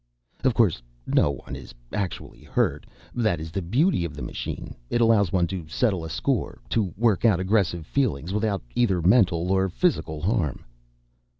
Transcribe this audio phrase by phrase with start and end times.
[0.43, 2.87] _Of course no one is actually hurt.
[3.13, 4.73] That is the beauty of the machine.
[4.89, 9.51] It allows one to settle a score, to work out aggressive feelings, without either mental
[9.51, 10.65] or physical harm.